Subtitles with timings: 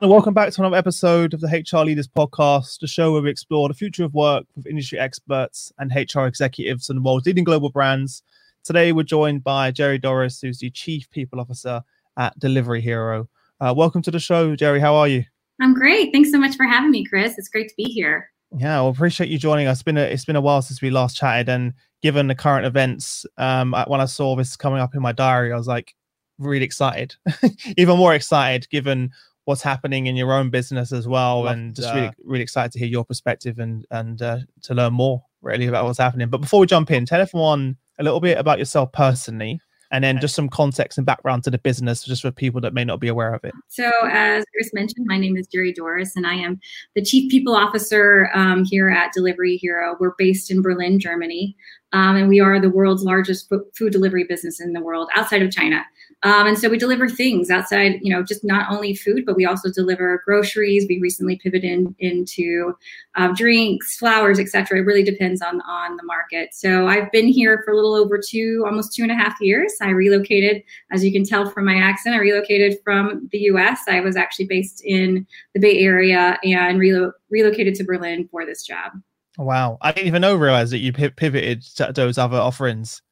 [0.00, 3.30] And welcome back to another episode of the HR Leaders Podcast, the show where we
[3.30, 7.42] explore the future of work with industry experts and HR executives and the world's leading
[7.42, 8.22] global brands.
[8.62, 11.82] Today, we're joined by Jerry Doris, who's the Chief People Officer
[12.16, 13.28] at Delivery Hero.
[13.60, 14.78] Uh, welcome to the show, Jerry.
[14.78, 15.24] How are you?
[15.60, 16.12] I'm great.
[16.12, 17.36] Thanks so much for having me, Chris.
[17.36, 18.30] It's great to be here.
[18.56, 19.78] Yeah, well, appreciate you joining us.
[19.78, 22.66] It's been a, it's been a while since we last chatted, and given the current
[22.66, 25.96] events, um, when I saw this coming up in my diary, I was like
[26.38, 27.16] really excited,
[27.76, 29.10] even more excited given
[29.48, 32.70] what's happening in your own business as well, Love and just uh, really really excited
[32.70, 36.28] to hear your perspective and and uh, to learn more really about what's happening.
[36.28, 39.58] But before we jump in, tell everyone a little bit about yourself personally
[39.90, 42.84] and then just some context and background to the business just for people that may
[42.84, 43.54] not be aware of it.
[43.68, 46.60] So, as Chris mentioned, my name is Jerry Doris, and I am
[46.94, 49.96] the Chief People Officer um, here at Delivery Hero.
[49.98, 51.56] We're based in Berlin, Germany,
[51.94, 55.50] um, and we are the world's largest food delivery business in the world outside of
[55.50, 55.86] China.
[56.24, 59.46] Um, and so we deliver things outside, you know, just not only food, but we
[59.46, 60.86] also deliver groceries.
[60.88, 62.74] We recently pivoted in, into
[63.14, 64.78] uh, drinks, flowers, etc.
[64.78, 66.54] It really depends on on the market.
[66.54, 69.72] So I've been here for a little over two, almost two and a half years.
[69.80, 73.82] I relocated, as you can tell from my accent, I relocated from the U.S.
[73.88, 78.64] I was actually based in the Bay Area and relo- relocated to Berlin for this
[78.64, 78.92] job.
[79.38, 83.02] Wow, I didn't even know realize that you pivoted to those other offerings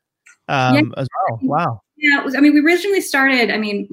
[0.49, 0.83] um, yeah.
[0.97, 1.39] as well.
[1.43, 1.83] Wow.
[1.99, 3.89] Yeah, was, I mean, we originally started, I mean,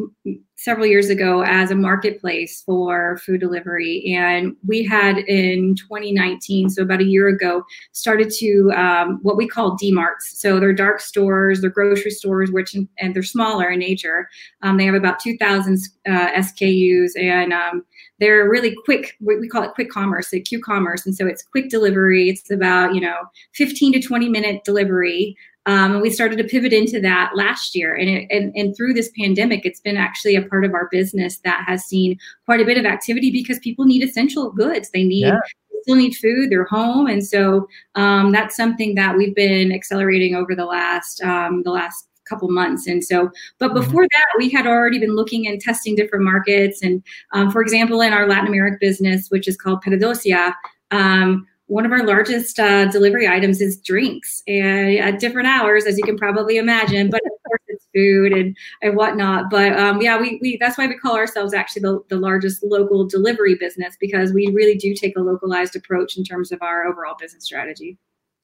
[0.57, 4.13] several years ago as a marketplace for food delivery.
[4.17, 9.47] And we had in 2019, so about a year ago, started to um, what we
[9.47, 10.23] call DMarts.
[10.35, 14.27] So they're dark stores, they're grocery stores, which, and they're smaller in nature.
[14.61, 17.85] Um, they have about 2,000 uh, SKUs and um,
[18.19, 21.05] they're really quick, we call it quick commerce, so Q commerce.
[21.05, 22.29] And so it's quick delivery.
[22.29, 23.15] It's about, you know,
[23.53, 25.35] 15 to 20 minute delivery.
[25.65, 27.95] Um, and we started to pivot into that last year.
[27.95, 31.39] And, it, and, and through this pandemic, it's been actually a part of our business
[31.39, 34.89] that has seen quite a bit of activity because people need essential goods.
[34.89, 35.39] They need yeah.
[35.83, 37.07] still need food, they're home.
[37.07, 42.07] And so um, that's something that we've been accelerating over the last um, the last
[42.27, 42.87] couple months.
[42.87, 43.79] And so, but mm-hmm.
[43.79, 46.81] before that, we had already been looking and testing different markets.
[46.81, 50.53] And um, for example, in our Latin American business, which is called PedidosYa,
[50.91, 55.97] um, one of our largest uh, delivery items is drinks and at different hours, as
[55.97, 57.09] you can probably imagine.
[57.09, 59.49] But of course, it's food and, and whatnot.
[59.49, 63.05] But um, yeah, we, we that's why we call ourselves actually the, the largest local
[63.05, 67.15] delivery business because we really do take a localized approach in terms of our overall
[67.19, 67.97] business strategy.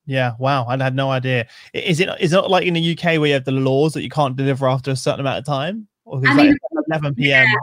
[0.05, 1.47] Yeah, wow, I had no idea.
[1.73, 4.09] Is it is it like in the UK where you have the laws that you
[4.09, 5.87] can't deliver after a certain amount of time?
[6.05, 6.57] Or I mean,
[6.87, 7.45] 11 p.m.
[7.47, 7.53] Yeah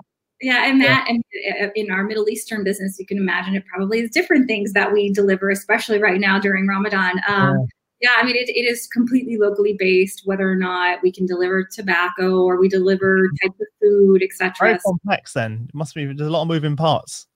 [0.41, 1.23] yeah, and that, and
[1.63, 4.93] uh, in our Middle Eastern business, you can imagine it probably is different things that
[4.93, 7.21] we deliver, especially right now during Ramadan.
[7.27, 7.67] Um,
[8.01, 8.11] yeah.
[8.11, 11.65] yeah, I mean, it, it is completely locally based, whether or not we can deliver
[11.65, 13.47] tobacco or we deliver mm-hmm.
[13.47, 14.53] types of food, etc.
[14.61, 15.33] Very complex.
[15.33, 17.27] Then it must be there's a lot of moving parts.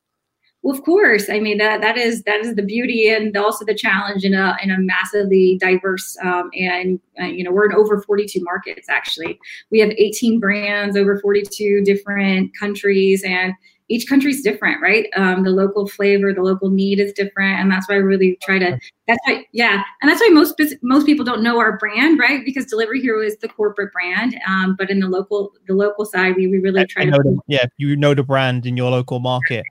[0.62, 1.31] Well, of course.
[1.31, 4.56] I mean that that is that is the beauty and also the challenge in a
[4.62, 9.38] in a massively diverse um, and uh, you know we're in over 42 markets actually.
[9.71, 13.54] We have 18 brands over 42 different countries and
[13.91, 15.09] each country's different, right?
[15.16, 18.60] Um, the local flavor, the local need is different, and that's why I really try
[18.60, 18.78] to.
[19.09, 22.44] That's why, yeah, and that's why most most people don't know our brand, right?
[22.44, 26.37] Because Delivery Hero is the corporate brand, um, but in the local the local side,
[26.37, 27.10] we, we really try to.
[27.10, 29.65] The, yeah, you know the brand in your local market.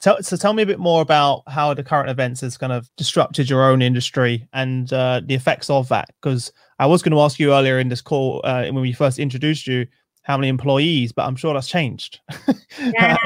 [0.00, 2.90] Tell, so tell me a bit more about how the current events has kind of
[2.96, 6.10] disrupted your own industry and uh, the effects of that.
[6.20, 9.18] Because I was going to ask you earlier in this call uh, when we first
[9.18, 9.86] introduced you
[10.22, 12.20] how many employees, but I'm sure that's changed
[12.80, 13.16] yeah.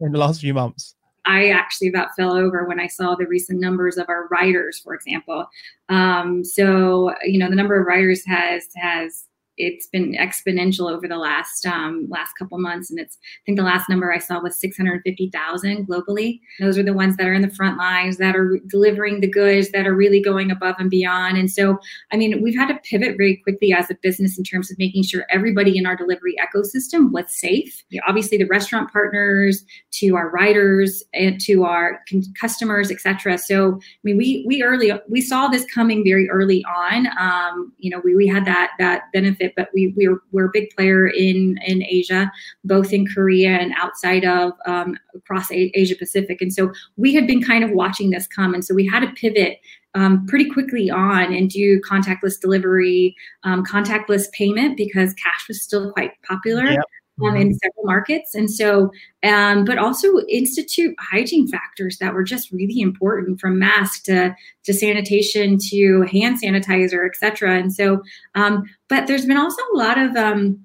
[0.00, 0.94] in the last few months.
[1.26, 4.94] I actually about fell over when I saw the recent numbers of our riders, for
[4.94, 5.46] example.
[5.88, 9.24] Um, so you know the number of riders has has
[9.60, 13.64] it's been exponential over the last um, last couple months, and it's I think the
[13.64, 16.40] last number I saw was 650,000 globally.
[16.58, 19.70] Those are the ones that are in the front lines, that are delivering the goods,
[19.70, 21.36] that are really going above and beyond.
[21.36, 21.78] And so,
[22.12, 25.02] I mean, we've had to pivot very quickly as a business in terms of making
[25.02, 27.84] sure everybody in our delivery ecosystem was safe.
[28.06, 32.00] Obviously, the restaurant partners, to our riders, and to our
[32.40, 33.38] customers, etc.
[33.38, 37.06] So, I mean, we we early we saw this coming very early on.
[37.18, 40.70] Um, you know, we we had that that benefit but we we're we're a big
[40.70, 42.30] player in in Asia,
[42.64, 46.40] both in Korea and outside of um, across Asia Pacific.
[46.40, 49.12] And so we had been kind of watching this come, and so we had to
[49.12, 49.58] pivot
[49.94, 55.92] um, pretty quickly on and do contactless delivery, um, contactless payment because cash was still
[55.92, 56.64] quite popular.
[56.64, 56.84] Yep
[57.22, 57.56] um, in mm-hmm.
[57.62, 58.34] several markets.
[58.34, 58.90] And so,
[59.22, 64.34] um, but also institute hygiene factors that were just really important from mask to,
[64.64, 67.58] to sanitation to hand sanitizer, et cetera.
[67.58, 68.02] And so,
[68.34, 70.60] um, but there's been also a lot of, um,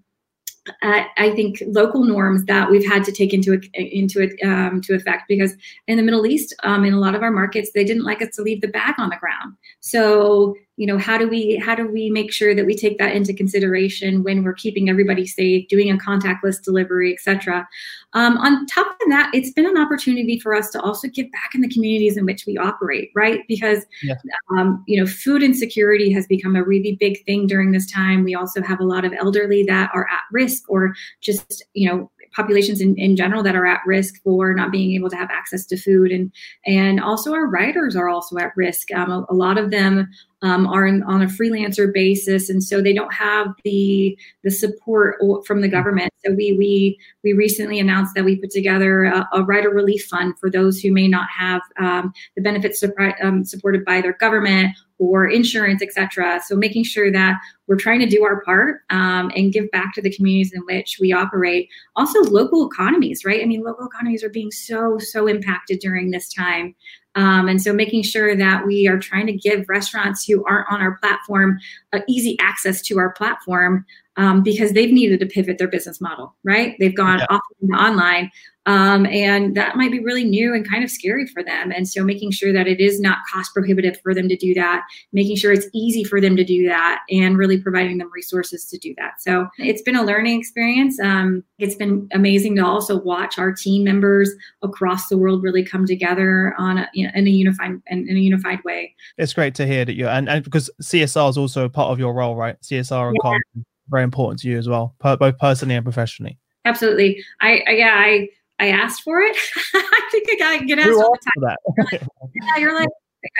[0.81, 4.95] uh, I think local norms that we've had to take into into it um, to
[4.95, 5.53] effect because
[5.87, 8.35] in the Middle East, um, in a lot of our markets, they didn't like us
[8.35, 9.53] to leave the bag on the ground.
[9.81, 13.15] So you know how do we how do we make sure that we take that
[13.15, 17.67] into consideration when we're keeping everybody safe, doing a contactless delivery, etc.
[18.13, 21.53] Um, on top of that, it's been an opportunity for us to also give back
[21.53, 23.41] in the communities in which we operate, right?
[23.47, 24.15] Because yeah.
[24.57, 28.23] um, you know food insecurity has become a really big thing during this time.
[28.23, 31.89] We also have a lot of elderly that are at risk risk or just you
[31.89, 35.29] know populations in, in general that are at risk for not being able to have
[35.31, 36.11] access to food.
[36.11, 36.31] And
[36.65, 38.91] and also our riders are also at risk.
[38.93, 40.09] Um, a, a, lot of them
[40.41, 42.49] um, are in, on a freelancer basis.
[42.49, 46.11] And so they don't have the the support from the government.
[46.25, 50.37] So we we we recently announced that we put together a, a rider relief fund
[50.39, 52.83] for those who may not have um, the benefits
[53.23, 56.41] um, supported by their government or insurance, etc.
[56.45, 60.01] So making sure that we're trying to do our part um, and give back to
[60.01, 61.69] the communities in which we operate.
[61.95, 63.41] Also, local economies, right?
[63.41, 66.75] I mean, local economies are being so so impacted during this time.
[67.15, 70.81] Um, and so making sure that we are trying to give restaurants who aren't on
[70.81, 71.59] our platform
[71.93, 73.85] uh, easy access to our platform
[74.17, 76.75] um, because they've needed to pivot their business model, right?
[76.79, 77.25] They've gone yeah.
[77.29, 77.41] off
[77.73, 78.31] online.
[78.67, 81.71] Um, and that might be really new and kind of scary for them.
[81.71, 84.83] And so making sure that it is not cost prohibitive for them to do that,
[85.13, 88.77] making sure it's easy for them to do that, and really providing them resources to
[88.79, 89.21] do that.
[89.21, 90.99] So it's been a learning experience.
[90.99, 94.31] Um, it's been amazing to also watch our team members
[94.63, 98.17] across the world really come together on a, you know, in a unified in, in,
[98.17, 98.95] a unified way.
[99.19, 102.13] It's great to hear that you and, and because CSR is also part of your
[102.15, 102.59] role, right?
[102.61, 103.61] CSR and yeah.
[103.89, 106.37] Very important to you as well, both personally and professionally.
[106.65, 107.23] Absolutely.
[107.41, 108.29] I, I yeah I
[108.59, 109.35] I asked for it.
[109.73, 111.55] I think I get asked all the time.
[111.75, 112.01] You're like,
[112.33, 112.89] yeah, you're like,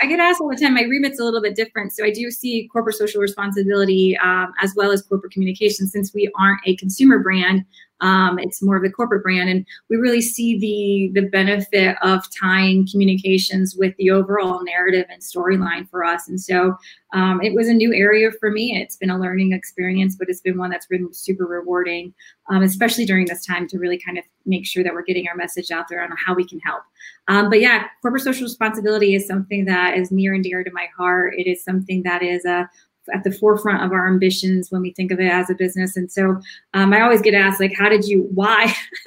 [0.02, 0.74] I get asked all the time.
[0.74, 1.92] My remit's a little bit different.
[1.92, 6.30] So I do see corporate social responsibility um, as well as corporate communication since we
[6.38, 7.64] aren't a consumer brand.
[8.00, 12.24] Um, it's more of a corporate brand, and we really see the the benefit of
[12.38, 16.28] tying communications with the overall narrative and storyline for us.
[16.28, 16.76] And so
[17.12, 18.76] um, it was a new area for me.
[18.76, 22.12] It's been a learning experience, but it's been one that's been super rewarding,
[22.50, 25.36] um, especially during this time to really kind of make sure that we're getting our
[25.36, 26.82] message out there on how we can help.
[27.28, 30.88] Um, but yeah, corporate social responsibility is something that is near and dear to my
[30.96, 31.34] heart.
[31.36, 32.68] It is something that is a
[33.14, 35.96] at the forefront of our ambitions when we think of it as a business.
[35.96, 36.40] And so
[36.74, 38.74] um, I always get asked, like, how did you, why?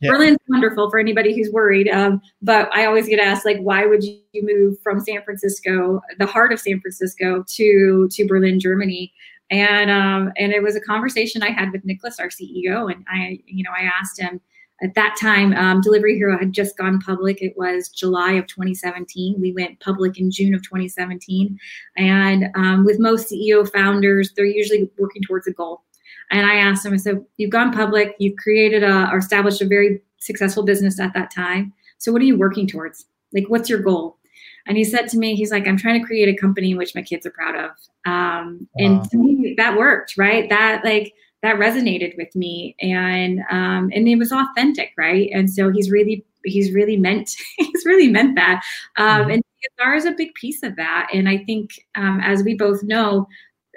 [0.00, 0.10] yeah.
[0.10, 1.88] Berlin's wonderful for anybody who's worried.
[1.88, 6.26] Um, but I always get asked, like, why would you move from San Francisco, the
[6.26, 9.12] heart of San Francisco, to to Berlin, Germany?
[9.50, 13.38] And um, and it was a conversation I had with Nicholas, our CEO, and I,
[13.46, 14.40] you know, I asked him
[14.82, 17.40] at that time, um, Delivery Hero had just gone public.
[17.40, 19.40] It was July of 2017.
[19.40, 21.58] We went public in June of 2017.
[21.96, 25.82] And um, with most CEO founders, they're usually working towards a goal.
[26.30, 29.66] And I asked him, I said, You've gone public, you've created a, or established a
[29.66, 31.72] very successful business at that time.
[31.98, 33.06] So what are you working towards?
[33.32, 34.18] Like, what's your goal?
[34.66, 36.94] And he said to me, he's like, I'm trying to create a company in which
[36.94, 37.70] my kids are proud of.
[38.06, 38.86] Um, wow.
[38.86, 40.48] And to me, that worked, right?
[40.48, 41.12] That like
[41.44, 42.74] that resonated with me.
[42.80, 45.30] And um, and it was authentic right?
[45.32, 48.62] And so he's really he's really meant he's really meant that.
[48.96, 49.30] Um, mm-hmm.
[49.30, 49.42] and
[49.80, 51.08] CSR is a big piece of that.
[51.12, 53.28] And I think um, as we both know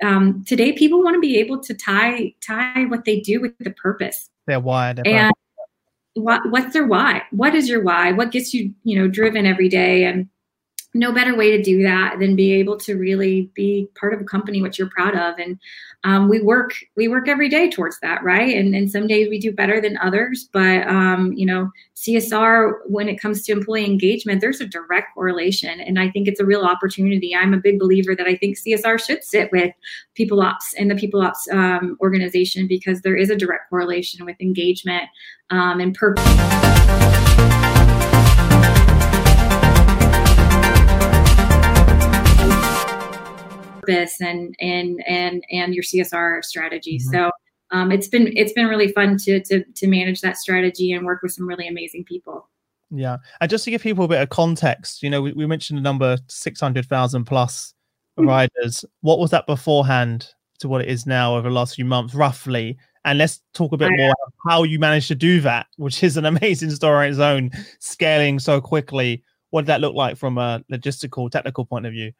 [0.01, 3.71] um, today people want to be able to tie tie what they do with the
[3.71, 4.29] purpose.
[4.45, 5.33] Their why their and
[6.13, 7.23] what, what's their why?
[7.31, 8.11] What is your why?
[8.11, 10.05] What gets you you know driven every day?
[10.05, 10.29] And
[10.97, 14.25] no better way to do that than be able to really be part of a
[14.25, 15.37] company which you're proud of.
[15.37, 15.59] And
[16.03, 18.55] um, we work we work every day towards that right?
[18.55, 23.09] And, and some days we do better than others but um, you know csr when
[23.09, 25.79] it comes to employee engagement there's a direct correlation.
[25.79, 27.35] And i think it's a real opportunity.
[27.35, 29.73] I'm a big believer that i think csr should sit with
[30.15, 34.37] people ops and the people ops um, organization because there is a direct correlation with
[34.39, 35.09] engagement
[35.49, 36.66] um, and purpose
[43.87, 46.99] purpose and and and and your CSR strategy.
[46.99, 47.13] Mm-hmm.
[47.13, 47.31] So
[47.71, 51.21] um, it's been it's been really fun to to to manage that strategy and work
[51.21, 52.49] with some really amazing people.
[52.89, 55.77] Yeah, and just to give people a bit of context, you know, we, we mentioned
[55.77, 57.73] the number six hundred thousand plus
[58.17, 58.29] mm-hmm.
[58.29, 58.85] riders.
[59.01, 60.29] What was that beforehand
[60.59, 62.77] to what it is now over the last few months, roughly?
[63.05, 64.13] And let's talk a bit more
[64.49, 68.39] how you managed to do that, which is an amazing story on its own, scaling
[68.39, 69.23] so quickly.
[69.49, 72.11] What did that look like from a logistical, technical point of view?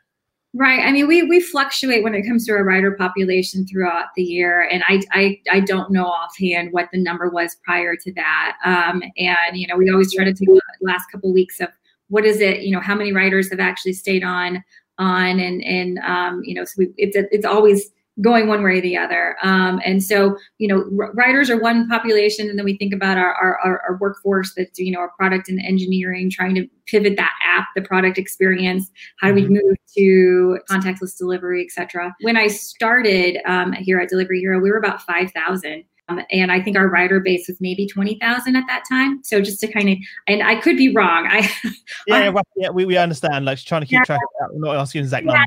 [0.54, 0.80] Right.
[0.80, 4.68] I mean, we we fluctuate when it comes to our rider population throughout the year,
[4.72, 8.58] and I I, I don't know offhand what the number was prior to that.
[8.66, 11.70] Um, and you know, we always try to take the last couple of weeks of
[12.08, 12.62] what is it?
[12.62, 14.64] You know, how many riders have actually stayed on
[14.98, 18.82] on, and and um, you know, so we, it's it's always going one way or
[18.82, 19.38] the other.
[19.44, 23.34] Um, and so, you know, riders are one population, and then we think about our,
[23.36, 27.68] our, our workforce that's, you know, our product and engineering, trying to pivot that app,
[27.76, 28.90] the product experience.
[29.20, 29.54] How do we mm-hmm.
[29.54, 32.16] move to contactless delivery, et cetera?
[32.22, 35.84] When I started um, here at Delivery Hero, we were about 5,000.
[36.10, 39.22] Um, and I think our rider base was maybe 20,000 at that time.
[39.24, 41.28] So just to kind of, and I could be wrong.
[41.30, 41.50] I
[42.08, 43.44] Yeah, yeah we, we understand.
[43.44, 44.06] Like trying to keep yeah.
[44.06, 44.56] track of that.
[44.56, 45.44] We're not asking exact yeah,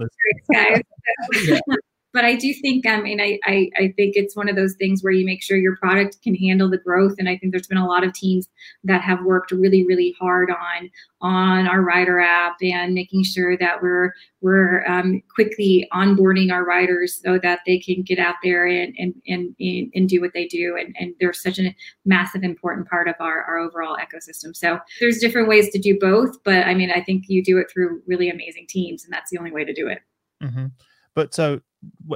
[0.53, 1.61] numbers.
[2.13, 5.03] But I do think, I mean, I, I, I think it's one of those things
[5.03, 7.15] where you make sure your product can handle the growth.
[7.19, 8.49] And I think there's been a lot of teams
[8.83, 10.91] that have worked really, really hard on
[11.23, 17.21] on our rider app and making sure that we're we're um, quickly onboarding our riders
[17.23, 19.55] so that they can get out there and and and,
[19.95, 20.77] and do what they do.
[20.77, 21.75] And, and they're such a
[22.05, 24.57] massive important part of our, our overall ecosystem.
[24.57, 27.71] So there's different ways to do both, but I mean, I think you do it
[27.71, 30.01] through really amazing teams, and that's the only way to do it.
[30.43, 30.67] Mm-hmm.
[31.15, 31.61] But so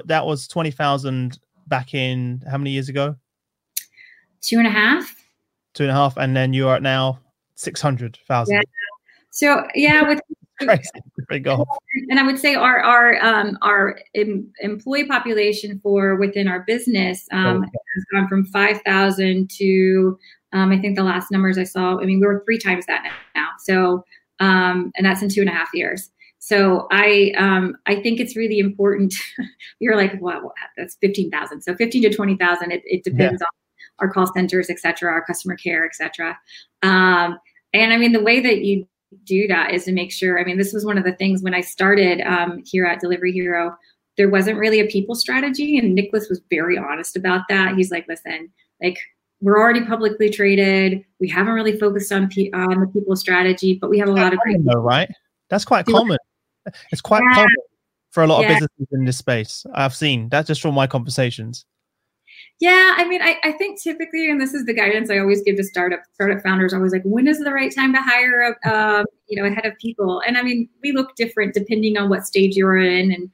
[0.04, 3.16] that was 20,000 back in how many years ago?
[4.40, 5.14] Two and a half.
[5.72, 6.16] Two and a half.
[6.16, 7.20] And then you are at now
[7.54, 8.54] 600,000.
[8.54, 8.60] Yeah.
[9.30, 10.20] So, yeah, with
[10.60, 10.82] Crazy.
[12.10, 17.26] And I would say our our um, our em- employee population for within our business
[17.32, 17.78] um, oh.
[17.94, 20.18] has gone from five thousand to
[20.52, 21.98] um, I think the last numbers I saw.
[21.98, 23.48] I mean, we were three times that now.
[23.60, 24.04] So
[24.40, 26.10] um, and that's in two and a half years.
[26.44, 29.14] So I um, I think it's really important.
[29.80, 31.62] You're like, wow, that's fifteen thousand.
[31.62, 32.70] So fifteen to twenty thousand.
[32.70, 33.46] It, it depends yeah.
[33.46, 36.38] on our call centers, et cetera, our customer care, et cetera.
[36.82, 37.38] Um,
[37.72, 38.86] and I mean, the way that you
[39.24, 40.38] do that is to make sure.
[40.38, 43.32] I mean, this was one of the things when I started um, here at Delivery
[43.32, 43.74] Hero.
[44.18, 47.74] There wasn't really a people strategy, and Nicholas was very honest about that.
[47.74, 48.98] He's like, listen, like
[49.40, 51.06] we're already publicly traded.
[51.20, 54.40] We haven't really focused on, on the people strategy, but we have a lot of
[54.40, 54.62] great.
[54.62, 55.08] Though, right?
[55.48, 56.18] That's quite common.
[56.92, 57.34] It's quite yeah.
[57.34, 57.56] common
[58.10, 58.48] for a lot yeah.
[58.48, 59.66] of businesses in this space.
[59.74, 61.66] I've seen that just from my conversations.
[62.60, 65.56] Yeah, I mean, I, I think typically, and this is the guidance I always give
[65.56, 66.72] to startup startup founders.
[66.72, 69.66] Always like, when is the right time to hire a um, you know a head
[69.66, 70.22] of people?
[70.26, 73.28] And I mean, we look different depending on what stage you're in, and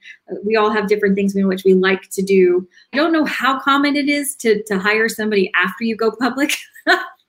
[0.45, 2.67] we all have different things in which we like to do.
[2.95, 6.53] I don't know how common it is to to hire somebody after you go public.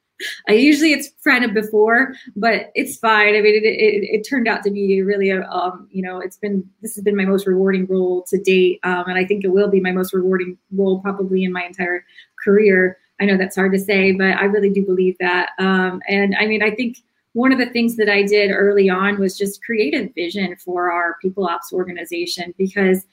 [0.48, 3.36] I usually it's kind of before, but it's fine.
[3.36, 6.38] I mean, it, it, it turned out to be really a, um, you know, it's
[6.38, 8.80] been, this has been my most rewarding role to date.
[8.84, 12.06] Um, and I think it will be my most rewarding role probably in my entire
[12.44, 12.98] career.
[13.20, 15.52] I know that's hard to say, but I really do believe that.
[15.60, 16.98] Um, and I mean, I think
[17.34, 20.92] one of the things that I did early on was just create a vision for
[20.92, 23.06] our people ops organization because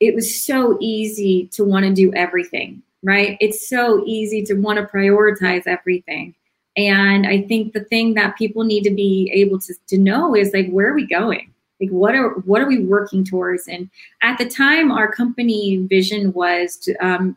[0.00, 3.36] it was so easy to want to do everything, right?
[3.38, 6.34] It's so easy to want to prioritize everything.
[6.76, 10.52] And I think the thing that people need to be able to, to know is
[10.52, 11.52] like, where are we going?
[11.80, 13.66] Like, what are what are we working towards?
[13.66, 13.88] And
[14.22, 17.36] at the time, our company vision was to um,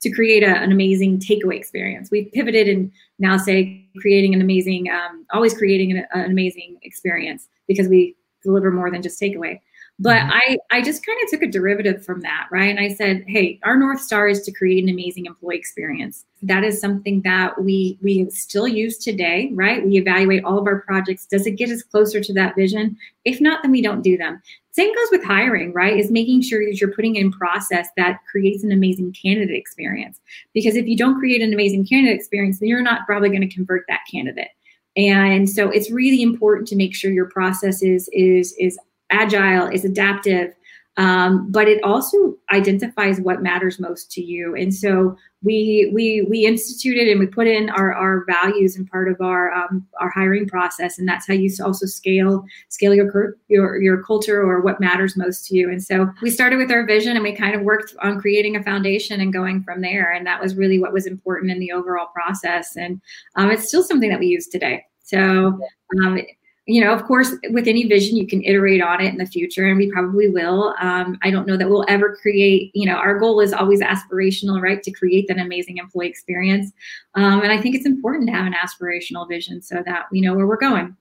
[0.00, 2.10] to create a, an amazing takeaway experience.
[2.10, 7.48] We've pivoted and now say creating an amazing, um, always creating an, an amazing experience
[7.66, 9.60] because we deliver more than just takeaway.
[10.00, 10.30] But mm-hmm.
[10.32, 12.70] I, I just kind of took a derivative from that, right?
[12.70, 16.24] And I said, hey, our North Star is to create an amazing employee experience.
[16.40, 19.84] That is something that we we still use today, right?
[19.84, 21.26] We evaluate all of our projects.
[21.26, 22.96] Does it get us closer to that vision?
[23.24, 24.40] If not, then we don't do them.
[24.70, 25.98] Same goes with hiring, right?
[25.98, 30.20] Is making sure that you're putting in process that creates an amazing candidate experience.
[30.54, 33.52] Because if you don't create an amazing candidate experience, then you're not probably going to
[33.52, 34.50] convert that candidate.
[34.96, 38.78] And so it's really important to make sure your process is is is
[39.10, 40.54] agile, is adaptive,
[40.98, 44.56] um, but it also identifies what matters most to you.
[44.56, 49.08] And so we we we instituted and we put in our, our values and part
[49.08, 53.80] of our um, our hiring process, and that's how you also scale scale your your
[53.80, 55.70] your culture or what matters most to you.
[55.70, 58.62] And so we started with our vision, and we kind of worked on creating a
[58.64, 60.10] foundation and going from there.
[60.10, 62.74] And that was really what was important in the overall process.
[62.74, 63.00] And
[63.36, 64.84] um, it's still something that we use today.
[65.04, 65.60] So
[66.02, 66.20] um,
[66.68, 69.66] you know, of course, with any vision, you can iterate on it in the future,
[69.66, 70.74] and we probably will.
[70.78, 74.60] Um, I don't know that we'll ever create, you know, our goal is always aspirational,
[74.60, 74.82] right?
[74.82, 76.70] To create that amazing employee experience.
[77.14, 80.34] Um, and I think it's important to have an aspirational vision so that we know
[80.34, 80.94] where we're going.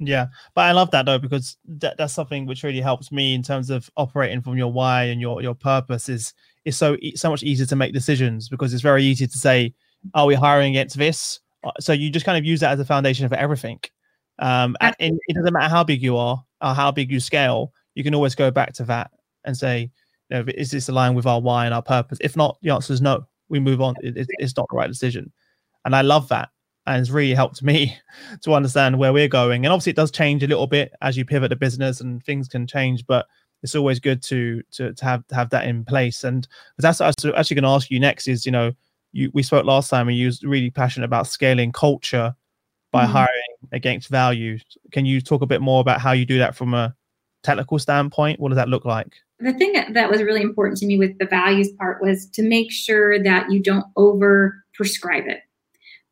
[0.00, 3.44] Yeah, but I love that though because that, that's something which really helps me in
[3.44, 7.44] terms of operating from your why and your your purpose is is so so much
[7.44, 9.72] easier to make decisions because it's very easy to say,
[10.14, 12.84] "Are we hiring against this?" Uh, so you just kind of use that as a
[12.84, 13.78] foundation for everything.
[14.38, 18.02] Um, and it doesn't matter how big you are or how big you scale, you
[18.02, 19.10] can always go back to that
[19.44, 19.90] and say,
[20.30, 22.18] you know, is this aligned with our why and our purpose?
[22.20, 23.26] If not, the answer is no.
[23.48, 23.94] We move on.
[24.02, 25.32] It, it, it's not the right decision.
[25.84, 26.48] And I love that.
[26.86, 27.96] And it's really helped me
[28.42, 29.64] to understand where we're going.
[29.64, 32.48] And obviously, it does change a little bit as you pivot the business and things
[32.48, 33.06] can change.
[33.06, 33.26] But
[33.62, 36.24] it's always good to to, to have to have that in place.
[36.24, 36.46] And
[36.78, 38.72] that's what I was actually going to ask you next is you know
[39.12, 42.34] you we spoke last time and you was really passionate about scaling culture
[42.92, 43.12] by mm-hmm.
[43.12, 44.58] hiring against value.
[44.92, 46.94] Can you talk a bit more about how you do that from a
[47.42, 48.38] technical standpoint?
[48.38, 49.12] What does that look like?
[49.40, 52.70] The thing that was really important to me with the values part was to make
[52.70, 55.40] sure that you don't over prescribe it.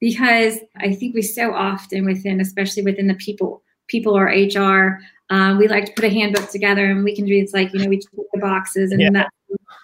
[0.01, 5.59] Because I think we so often within, especially within the people, people or HR, um,
[5.59, 7.89] we like to put a handbook together and we can do it's like, you know,
[7.89, 9.11] we check the boxes and yeah.
[9.13, 9.31] that's,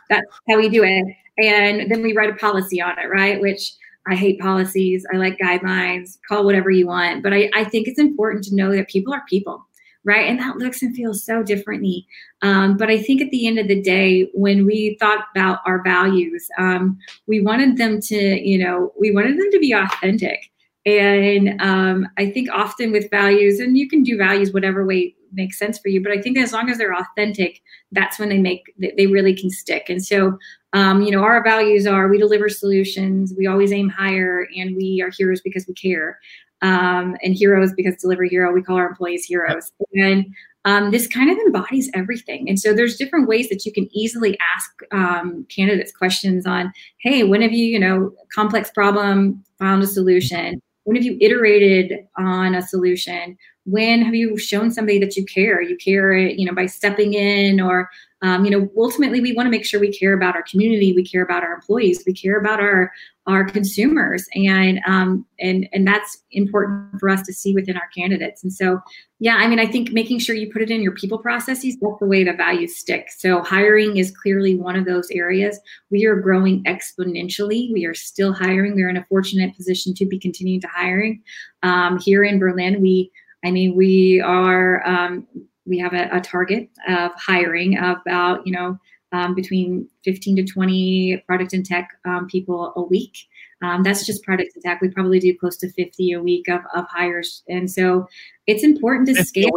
[0.08, 1.04] that's how we do it.
[1.38, 3.40] And then we write a policy on it, right?
[3.40, 3.72] Which
[4.08, 5.04] I hate policies.
[5.12, 7.22] I like guidelines, call whatever you want.
[7.22, 9.66] But I, I think it's important to know that people are people,
[10.04, 10.28] right?
[10.28, 12.06] And that looks and feels so differently.
[12.42, 15.82] Um, but I think at the end of the day, when we thought about our
[15.82, 20.50] values, um, we wanted them to, you know, we wanted them to be authentic.
[20.84, 25.58] And um, I think often with values, and you can do values whatever way makes
[25.58, 28.72] sense for you, but I think as long as they're authentic, that's when they make
[28.96, 29.88] they really can stick.
[29.88, 30.38] And so
[30.72, 35.00] um, you know, our values are we deliver solutions, we always aim higher, and we
[35.02, 36.18] are heroes because we care.
[36.62, 39.70] Um, and heroes because deliver hero, we call our employees heroes.
[39.92, 40.26] And
[40.66, 42.48] um, this kind of embodies everything.
[42.48, 47.22] And so there's different ways that you can easily ask um, candidates questions on, hey,
[47.22, 50.60] when have you, you know, complex problem found a solution?
[50.84, 53.36] When have you iterated on a solution?
[53.66, 55.60] When have you shown somebody that you care?
[55.60, 57.90] You care, you know, by stepping in or
[58.22, 61.04] um, you know ultimately we want to make sure we care about our community we
[61.04, 62.90] care about our employees we care about our
[63.26, 64.26] our consumers.
[64.34, 68.42] And um, and and that's important for us to see within our candidates.
[68.42, 68.80] And so
[69.18, 71.98] yeah i mean i think making sure you put it in your people processes that's
[72.00, 75.58] the way the values stick so hiring is clearly one of those areas.
[75.90, 77.72] We are growing exponentially.
[77.72, 78.74] We are still hiring.
[78.74, 81.22] We're in a fortunate position to be continuing to hiring.
[81.62, 83.10] Um, here in berlin we
[83.46, 85.26] i mean we are um,
[85.66, 88.78] we have a, a target of hiring about you know
[89.12, 93.16] um, between 15 to 20 product and tech um, people a week.
[93.62, 94.80] Um, that's just product and tech.
[94.80, 97.42] We probably do close to 50 a week of, of hires.
[97.48, 98.08] And so
[98.46, 99.50] it's important to scale.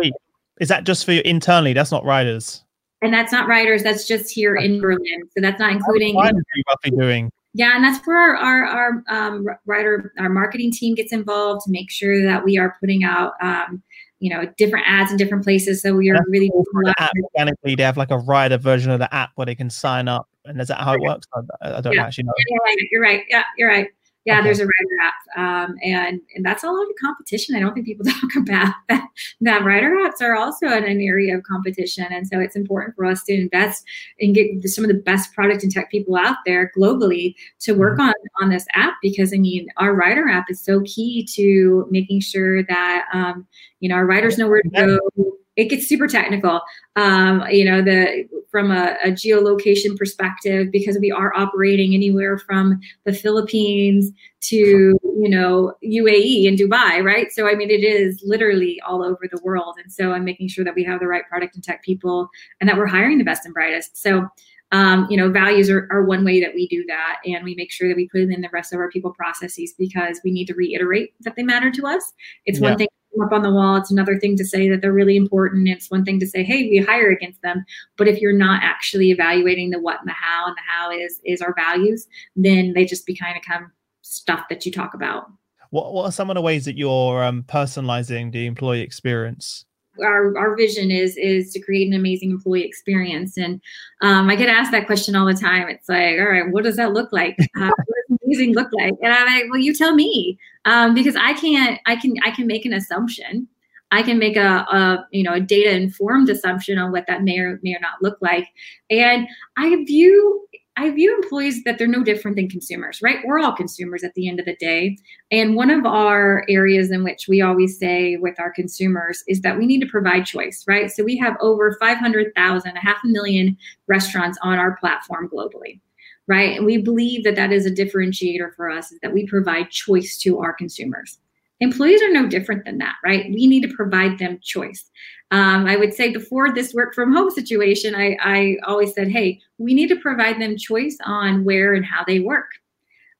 [0.61, 1.73] Is that just for you internally?
[1.73, 2.63] That's not riders.
[3.01, 3.83] And that's not riders.
[3.83, 5.23] That's just here in Berlin.
[5.37, 6.15] So that's not including.
[6.15, 7.31] What are you roughly doing?
[7.53, 11.71] Yeah, and that's where our our, our um, writer, our marketing team gets involved to
[11.71, 13.81] make sure that we are putting out um,
[14.19, 15.81] you know different ads in different places.
[15.81, 16.51] So we are really
[16.99, 17.75] app, organically.
[17.75, 20.27] They have like a rider version of the app where they can sign up.
[20.45, 21.27] And is that how it works?
[21.61, 22.03] I, I don't yeah.
[22.05, 22.33] actually know.
[22.47, 22.77] You're right.
[22.91, 23.23] You're right.
[23.29, 23.87] Yeah you're right
[24.25, 24.43] yeah okay.
[24.43, 27.85] there's a rider app um, and and that's a lot of competition i don't think
[27.85, 29.07] people talk about that
[29.41, 33.05] that rider apps are also in an area of competition and so it's important for
[33.05, 33.83] us to invest
[34.19, 37.97] and get some of the best product and tech people out there globally to work
[37.97, 38.09] mm-hmm.
[38.09, 42.19] on on this app because i mean our rider app is so key to making
[42.19, 43.47] sure that um,
[43.79, 46.61] you know our riders know where to go it gets super technical.
[46.95, 52.79] Um, you know the from a, a, geolocation perspective because we are operating anywhere from
[53.05, 57.31] the philippines to you know uae and dubai right?
[57.31, 59.75] So i mean it is literally all over the world.
[59.81, 62.67] And so i'm making sure that we have the right product and tech people and
[62.67, 63.97] that we're hiring the best and brightest.
[63.97, 64.27] So
[64.71, 67.17] um, you know values are, are one way that we do that.
[67.25, 69.73] And we make sure that we put it in the rest of our people processes
[69.77, 72.13] because we need to reiterate that they matter to us.
[72.45, 72.69] It's yeah.
[72.69, 72.87] one thing
[73.21, 73.75] up on the wall.
[73.75, 75.67] It's another thing to say that they're really important.
[75.67, 77.65] It's one thing to say, hey, we hire against them.
[77.97, 81.19] But if you're not actually evaluating the what and the how, and the how is
[81.25, 85.25] is our values, then they just be kind of come stuff that you talk about.
[85.71, 89.65] What What are some of the ways that you're um, personalizing the employee experience?
[90.01, 93.61] our, our vision is is to create an amazing employee experience and
[94.01, 96.75] um, i get asked that question all the time it's like all right what does
[96.75, 99.93] that look like uh, what does amazing look like and i'm like well you tell
[99.93, 100.37] me
[100.69, 103.47] um, because i can't i can i can make an assumption
[103.91, 107.39] I can make a, a, you know a data informed assumption on what that may
[107.39, 108.47] or may or not look like.
[108.89, 109.27] And
[109.57, 110.47] I view
[110.79, 113.17] I view employees that they're no different than consumers, right?
[113.25, 114.97] We're all consumers at the end of the day.
[115.29, 119.57] And one of our areas in which we always say with our consumers is that
[119.57, 120.89] we need to provide choice, right?
[120.89, 125.81] So we have over 500,000, a half a million restaurants on our platform globally,
[126.29, 126.55] right?
[126.55, 130.17] And we believe that that is a differentiator for us is that we provide choice
[130.19, 131.17] to our consumers.
[131.59, 133.25] Employees are no different than that, right?
[133.33, 134.89] We need to provide them choice.
[135.31, 139.41] Um, I would say before this work from home situation, I, I always said, hey,
[139.57, 142.47] we need to provide them choice on where and how they work.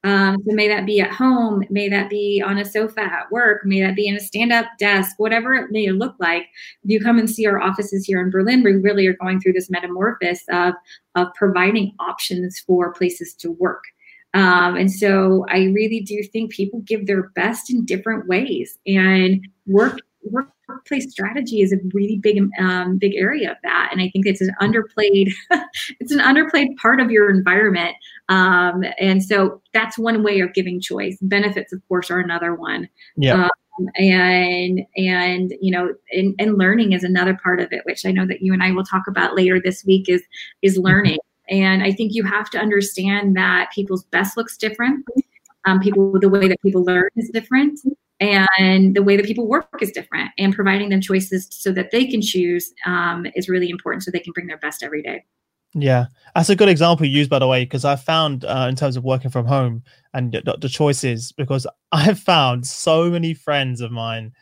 [0.02, 3.66] Um, so may that be at home, may that be on a sofa at work,
[3.66, 6.44] may that be in a stand-up desk, whatever it may look like.
[6.82, 9.52] If you come and see our offices here in Berlin, we really are going through
[9.52, 10.72] this metamorphosis of,
[11.16, 13.84] of providing options for places to work.
[14.32, 19.46] Um, and so I really do think people give their best in different ways, and
[19.66, 23.88] work workplace strategy is a really big um, big area of that.
[23.92, 25.30] And i think it's an underplayed
[26.00, 27.96] it's an underplayed part of your environment.
[28.28, 31.16] Um, and so that's one way of giving choice.
[31.20, 32.88] Benefits of course are another one.
[33.16, 33.44] Yeah.
[33.44, 33.50] Um,
[33.96, 38.26] and and you know and, and learning is another part of it which i know
[38.26, 40.22] that you and i will talk about later this week is
[40.60, 40.86] is mm-hmm.
[40.86, 41.18] learning.
[41.48, 45.04] And i think you have to understand that people's best looks different.
[45.66, 47.80] Um, people the way that people learn is different
[48.20, 52.06] and the way that people work is different and providing them choices so that they
[52.06, 55.24] can choose um, is really important so they can bring their best every day
[55.74, 58.74] yeah that's a good example you use by the way because i found uh, in
[58.74, 59.82] terms of working from home
[60.14, 64.32] and the, the choices because i've found so many friends of mine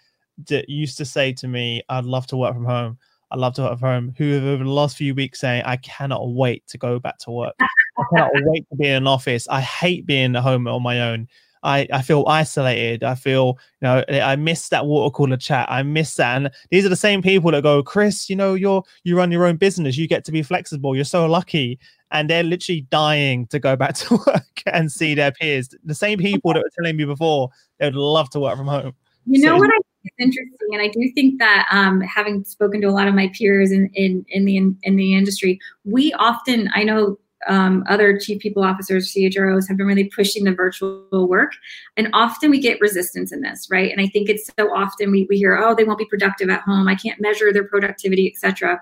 [0.48, 2.98] that used to say to me i'd love to work from home
[3.30, 5.76] I love to work from home, who have over the last few weeks saying, I
[5.76, 7.54] cannot wait to go back to work.
[7.60, 9.46] I cannot wait to be in an office.
[9.48, 11.28] I hate being at home on my own.
[11.68, 13.04] I, I feel isolated.
[13.04, 15.70] I feel, you know, I miss that water cooler chat.
[15.70, 16.36] I miss that.
[16.36, 19.44] And these are the same people that go, Chris, you know, you're you run your
[19.44, 19.98] own business.
[19.98, 20.96] You get to be flexible.
[20.96, 21.78] You're so lucky.
[22.10, 25.68] And they're literally dying to go back to work and see their peers.
[25.84, 28.94] The same people that were telling me before they would love to work from home.
[29.26, 32.44] You know so, what I think is interesting, and I do think that um, having
[32.44, 35.60] spoken to a lot of my peers in in, in the in, in the industry,
[35.84, 40.52] we often I know um, other chief people officers, CHROs, have been really pushing the
[40.52, 41.52] virtual work.
[41.96, 43.90] And often we get resistance in this, right?
[43.90, 46.62] And I think it's so often we, we hear, oh, they won't be productive at
[46.62, 46.88] home.
[46.88, 48.80] I can't measure their productivity, etc.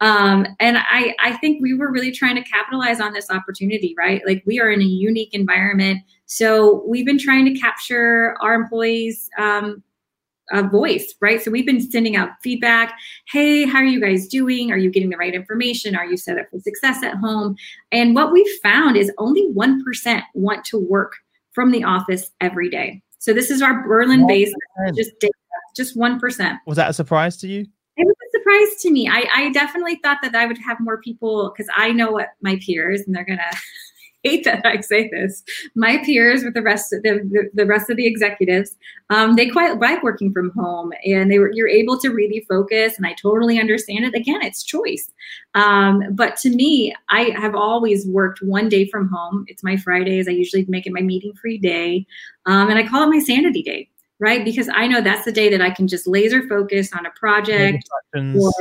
[0.00, 4.22] Um, and I, I think we were really trying to capitalize on this opportunity, right?
[4.26, 6.02] Like we are in a unique environment.
[6.26, 9.82] So we've been trying to capture our employees' um,
[10.52, 11.42] a voice, right?
[11.42, 12.94] So we've been sending out feedback.
[13.30, 14.70] Hey, how are you guys doing?
[14.70, 15.96] Are you getting the right information?
[15.96, 17.56] Are you set up for success at home?
[17.92, 21.16] And what we found is only 1% want to work
[21.52, 23.02] from the office every day.
[23.18, 24.54] So this is our Berlin based
[24.94, 25.32] just data,
[25.74, 26.58] just 1%.
[26.66, 27.66] Was that a surprise to you?
[27.96, 29.08] It was a surprise to me.
[29.08, 32.60] I, I definitely thought that I would have more people because I know what my
[32.64, 33.50] peers and they're gonna
[34.26, 35.42] hate that I say this.
[35.74, 38.76] My peers with the rest of the, the, the rest of the executives,
[39.10, 42.96] um, they quite like working from home and they were you're able to really focus
[42.96, 44.14] and I totally understand it.
[44.14, 45.10] Again, it's choice.
[45.54, 49.44] Um, but to me, I have always worked one day from home.
[49.48, 50.28] It's my Fridays.
[50.28, 52.06] I usually make it my meeting free day.
[52.46, 54.44] Um, and I call it my sanity day right?
[54.44, 57.84] Because I know that's the day that I can just laser focus on a project
[58.14, 58.52] or,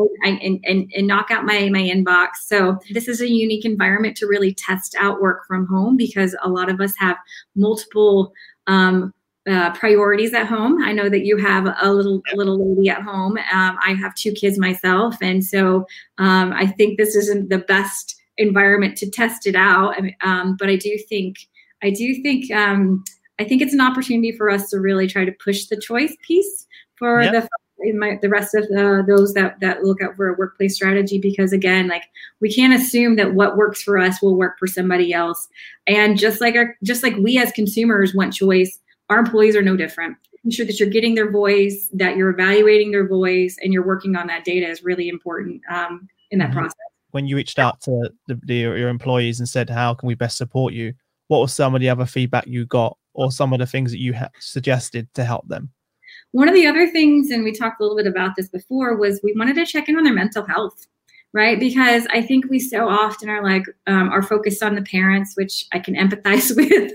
[0.00, 0.14] yeah.
[0.24, 2.28] and, and, and knock out my, my inbox.
[2.46, 6.48] So this is a unique environment to really test out work from home because a
[6.48, 7.16] lot of us have
[7.54, 8.32] multiple
[8.66, 9.12] um,
[9.48, 10.82] uh, priorities at home.
[10.82, 13.36] I know that you have a little a little lady at home.
[13.52, 15.86] Um, I have two kids myself, and so
[16.16, 19.96] um, I think this isn't the best environment to test it out.
[20.22, 21.36] Um, but I do think
[21.82, 23.04] I do think um,
[23.38, 26.66] I think it's an opportunity for us to really try to push the choice piece
[26.96, 27.32] for yep.
[27.32, 27.48] the
[27.92, 31.52] my, the rest of the, those that that look out for a workplace strategy because
[31.52, 32.04] again like
[32.40, 35.48] we can't assume that what works for us will work for somebody else
[35.86, 38.78] and just like our just like we as consumers want choice
[39.10, 43.08] our employees are no different ensure that you're getting their voice that you're evaluating their
[43.08, 46.60] voice and you're working on that data is really important um, in that mm-hmm.
[46.60, 46.76] process
[47.10, 50.38] when you reached out to the, the, your employees and said how can we best
[50.38, 50.94] support you
[51.28, 54.00] what was some of the other feedback you got or some of the things that
[54.00, 55.70] you have suggested to help them?
[56.32, 59.20] One of the other things, and we talked a little bit about this before, was
[59.22, 60.86] we wanted to check in on their mental health,
[61.32, 61.58] right?
[61.58, 65.66] Because I think we so often are like, um, are focused on the parents, which
[65.72, 66.92] I can empathize with.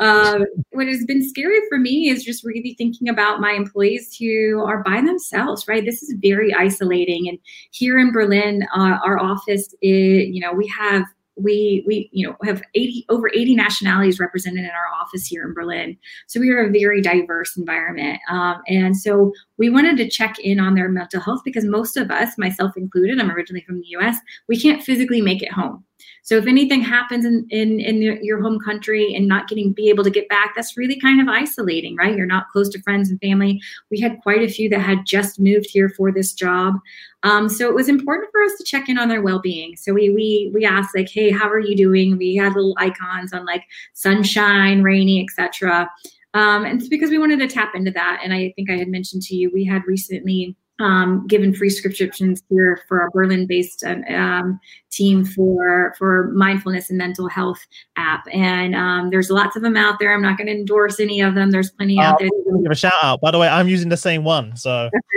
[0.00, 4.62] um, what has been scary for me is just really thinking about my employees who
[4.64, 5.84] are by themselves, right?
[5.84, 7.28] This is very isolating.
[7.28, 7.38] And
[7.70, 11.04] here in Berlin, uh, our office, is, you know, we have
[11.36, 15.54] we we you know have 80 over 80 nationalities represented in our office here in
[15.54, 15.96] berlin.
[16.26, 18.20] So we are a very diverse environment.
[18.30, 22.10] Um, and so we wanted to check in on their mental health because most of
[22.10, 24.16] us myself included i'm originally from the us
[24.48, 25.84] we can't physically make it home
[26.24, 30.02] so if anything happens in, in, in your home country and not getting be able
[30.04, 32.16] to get back, that's really kind of isolating, right?
[32.16, 33.60] You're not close to friends and family.
[33.90, 36.76] We had quite a few that had just moved here for this job.
[37.24, 39.76] Um, so it was important for us to check in on their well-being.
[39.76, 42.16] So we we we asked like, hey, how are you doing?
[42.16, 45.90] We had little icons on like sunshine, rainy, etc.
[46.32, 48.20] Um, and it's because we wanted to tap into that.
[48.24, 52.42] And I think I had mentioned to you, we had recently um, given free subscriptions
[52.48, 54.60] here for our Berlin-based um, um
[54.94, 57.58] team for for mindfulness and mental health
[57.96, 58.24] app.
[58.32, 60.14] And um, there's lots of them out there.
[60.14, 61.50] I'm not going to endorse any of them.
[61.50, 62.28] There's plenty out there.
[62.62, 63.20] Give a shout out.
[63.20, 64.70] By the way, I'm using the same one, so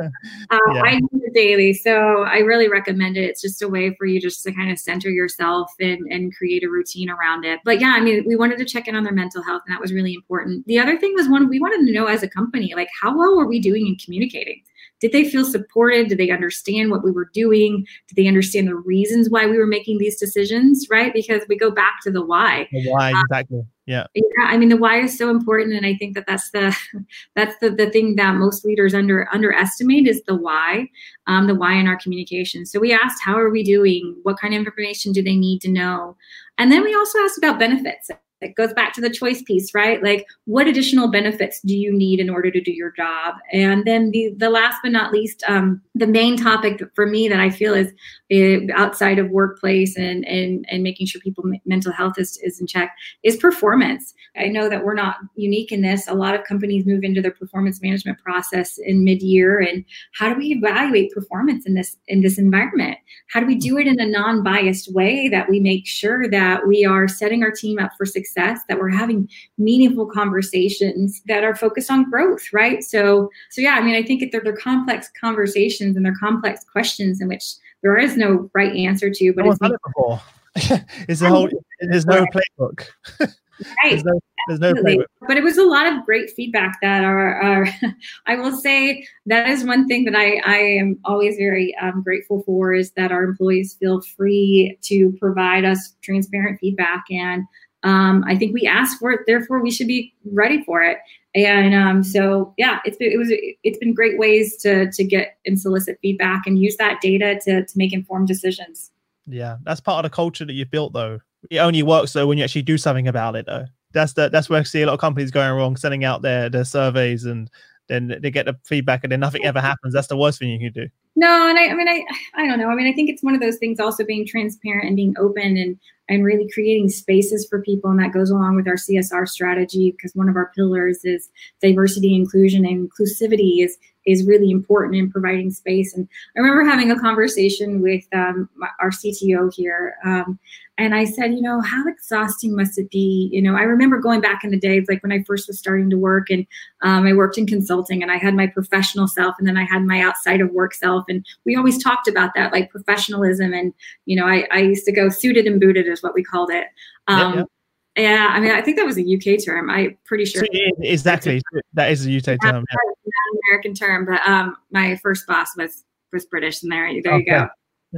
[0.02, 0.82] uh, yeah.
[0.84, 1.72] I use it daily.
[1.74, 3.24] So I really recommend it.
[3.24, 6.64] It's just a way for you just to kind of center yourself and and create
[6.64, 7.60] a routine around it.
[7.64, 9.80] But yeah, I mean, we wanted to check in on their mental health, and that
[9.80, 10.66] was really important.
[10.66, 13.36] The other thing was one we wanted to know as a company, like how well
[13.36, 14.62] were we doing in communicating?
[15.00, 16.08] did they feel supported?
[16.08, 17.86] Did they understand what we were doing?
[18.08, 18.76] Did they understand the
[19.16, 20.86] reasons why we were making these decisions?
[20.90, 21.12] Right?
[21.12, 22.68] Because we go back to the why.
[22.70, 23.62] The why, um, exactly.
[23.86, 24.06] Yeah.
[24.14, 24.22] yeah.
[24.46, 26.76] I mean, the why is so important, and I think that that's the
[27.36, 30.88] that's the the thing that most leaders under underestimate is the why,
[31.26, 32.66] um, the why in our communication.
[32.66, 34.16] So we asked, how are we doing?
[34.22, 36.16] What kind of information do they need to know?
[36.58, 40.02] And then we also asked about benefits it goes back to the choice piece right?
[40.02, 43.36] Like what additional benefits do you need in order to do your job?
[43.52, 47.40] And then the the last but not least um, the main topic for me that
[47.40, 47.92] i feel is,
[48.30, 52.66] eh, outside of workplace and and and making sure people mental health is, is in
[52.66, 54.14] check is performance.
[54.36, 56.06] I know that we're not unique in this.
[56.06, 59.84] A lot of companies move into their performance management process in mid-year and
[60.18, 62.98] how do we evaluate performance in this in this environment?
[63.30, 66.84] How do we do it in a non-biased way that we make sure that we
[66.84, 71.54] are setting our team up for success success that we're having meaningful conversations that are
[71.54, 75.96] focused on growth right so so yeah i mean i think they're, they're complex conversations
[75.96, 79.72] and they're complex questions in which there is no right answer to but it's, it
[79.84, 80.20] before.
[81.08, 81.48] it's a whole
[81.80, 82.86] there's no playbook
[83.20, 84.02] right
[84.48, 85.04] there's no, no playbook.
[85.26, 87.68] but it was a lot of great feedback that are, are
[88.26, 92.42] i will say that is one thing that i i am always very um, grateful
[92.44, 97.44] for is that our employees feel free to provide us transparent feedback and
[97.86, 100.98] um, I think we asked for it, therefore we should be ready for it.
[101.36, 105.38] And um, so, yeah, it's been, it was it's been great ways to to get
[105.46, 108.90] and solicit feedback and use that data to to make informed decisions.
[109.28, 111.20] Yeah, that's part of the culture that you've built, though.
[111.50, 113.66] It only works though when you actually do something about it, though.
[113.92, 116.50] That's the that's where I see a lot of companies going wrong, sending out their
[116.50, 117.48] their surveys and
[117.88, 119.94] then they get the feedback and then nothing ever happens.
[119.94, 120.88] That's the worst thing you can do.
[121.14, 122.68] No, and I, I mean, I, I don't know.
[122.68, 123.78] I mean, I think it's one of those things.
[123.78, 128.12] Also, being transparent and being open and and really creating spaces for people, and that
[128.12, 131.28] goes along with our CSR strategy because one of our pillars is
[131.60, 135.94] diversity, inclusion, and inclusivity is is really important in providing space.
[135.94, 138.48] And I remember having a conversation with um,
[138.80, 140.38] our CTO here, um,
[140.78, 143.30] and I said, you know, how exhausting must it be?
[143.32, 145.88] You know, I remember going back in the days, like when I first was starting
[145.88, 146.46] to work, and
[146.82, 149.84] um, I worked in consulting, and I had my professional self, and then I had
[149.84, 153.72] my outside of work self, and we always talked about that, like professionalism, and
[154.04, 156.66] you know, I, I used to go suited and booted, is what we called it.
[157.08, 157.48] Um, yep, yep.
[157.96, 159.70] Yeah, I mean, I think that was a UK term.
[159.70, 160.44] I'm pretty sure.
[160.80, 161.40] Exactly,
[161.74, 162.64] that is a UK term.
[162.70, 163.12] Yeah.
[163.48, 167.24] American term, but um, my first boss was was British, and there, there okay.
[167.24, 167.48] you go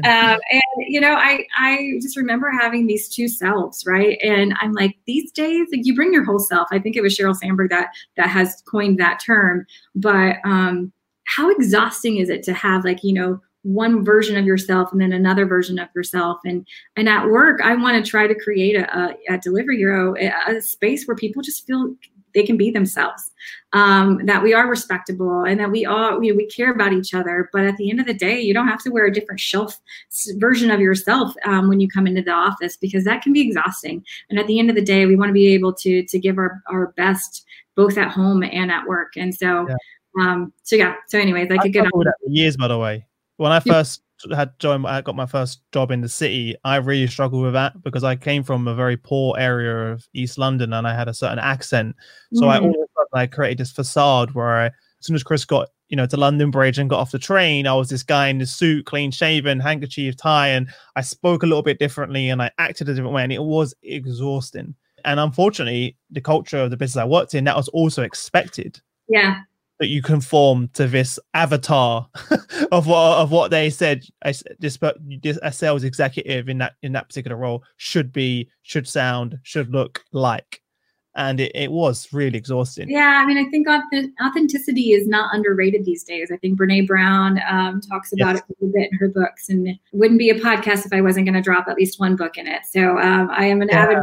[0.04, 4.18] um, and you know, I I just remember having these two selves, right?
[4.22, 6.68] And I'm like, these days, like you bring your whole self.
[6.70, 9.66] I think it was Sheryl Sandberg that that has coined that term.
[9.94, 10.92] But um,
[11.24, 15.12] how exhausting is it to have like you know one version of yourself and then
[15.12, 16.38] another version of yourself.
[16.44, 16.66] And
[16.97, 20.61] and at work i want to try to create a, a, delivery hero a, a,
[20.61, 21.94] space where people just feel
[22.35, 23.31] they can be themselves
[23.73, 27.49] um, that we are respectable and that we all we care about each other.
[27.53, 29.81] But at the end of the day you don't have to wear a different shelf
[30.37, 34.05] version of yourself um, when you come into the office because that can be exhausting.
[34.31, 36.38] And at the end of the day we want to be able to to give
[36.38, 37.44] our, our best
[37.75, 39.16] both at home and at work.
[39.16, 39.77] And so yeah.
[40.21, 40.94] um so yeah.
[41.09, 43.08] So anyways i could get on years by the way
[43.38, 44.03] when i first
[44.35, 47.83] had joined, I got my first job in the city, I really struggled with that
[47.83, 51.14] because I came from a very poor area of East London and I had a
[51.14, 51.96] certain accent.
[52.35, 52.48] So mm.
[52.48, 55.44] I all of a sudden I created this facade where I, as soon as Chris
[55.44, 58.29] got, you know, to London Bridge and got off the train, I was this guy
[58.29, 62.42] in the suit, clean shaven, handkerchief, tie, and I spoke a little bit differently and
[62.42, 64.74] I acted a different way, and it was exhausting.
[65.05, 68.81] And unfortunately, the culture of the business I worked in, that was also expected.
[69.09, 69.42] Yeah
[69.79, 72.09] that you conform to this avatar
[72.73, 74.79] of what of what they said a, this,
[75.43, 80.05] a sales executive in that in that particular role should be should sound should look
[80.12, 80.62] like
[81.14, 83.67] and it, it was really exhausting yeah i mean i think
[84.23, 88.43] authenticity is not underrated these days i think brene brown um, talks about yes.
[88.49, 91.25] it a bit in her books and it wouldn't be a podcast if i wasn't
[91.25, 93.85] going to drop at least one book in it so um, i am an yeah.
[93.85, 93.99] avid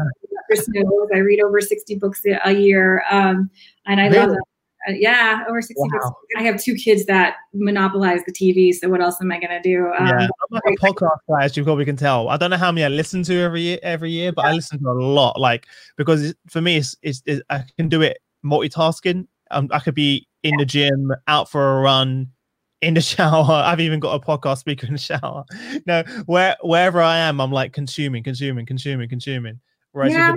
[1.14, 3.50] i read over 60 books a year um,
[3.86, 4.28] and i really?
[4.28, 4.38] love
[4.88, 6.16] uh, yeah, over 60 wow.
[6.38, 8.74] I have two kids that monopolize the TV.
[8.74, 9.92] So what else am I going to do?
[9.98, 12.30] Um, yeah, I'm like a podcast guy, as you probably can tell.
[12.30, 14.52] I don't know how many I listen to every year, every year, but yeah.
[14.52, 15.40] I listen to a lot.
[15.40, 15.68] Like
[15.98, 19.28] because for me, it's, it's, it's I can do it multitasking.
[19.52, 22.32] Um, I could be in the gym, out for a run,
[22.82, 23.52] in the shower.
[23.52, 25.44] I've even got a podcast speaker in the shower.
[25.88, 29.60] No, where wherever I am, I'm like consuming, consuming, consuming, consuming.
[29.92, 30.34] Whereas Yeah,